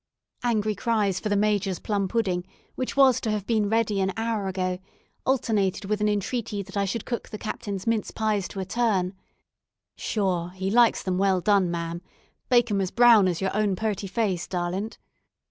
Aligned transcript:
Angry 0.41 0.73
cries 0.73 1.19
for 1.19 1.29
the 1.29 1.35
major's 1.35 1.77
plum 1.77 2.07
pudding, 2.07 2.43
which 2.73 2.97
was 2.97 3.21
to 3.21 3.29
have 3.29 3.45
been 3.45 3.69
ready 3.69 4.01
an 4.01 4.11
hour 4.17 4.47
ago, 4.47 4.79
alternated 5.27 5.85
with 5.85 6.01
an 6.01 6.09
entreaty 6.09 6.63
that 6.63 6.75
I 6.75 6.85
should 6.85 7.05
cook 7.05 7.29
the 7.29 7.37
captain's 7.37 7.85
mince 7.85 8.09
pies 8.09 8.47
to 8.47 8.59
a 8.59 8.65
turn 8.65 9.13
"Sure, 9.95 10.49
he 10.55 10.71
likes 10.71 11.03
them 11.03 11.19
well 11.19 11.39
done, 11.39 11.69
ma'am. 11.69 12.01
Bake 12.49 12.71
'em 12.71 12.81
as 12.81 12.89
brown 12.89 13.27
as 13.27 13.41
your 13.41 13.55
own 13.55 13.75
purty 13.75 14.07
face, 14.07 14.47
darlint." 14.47 14.97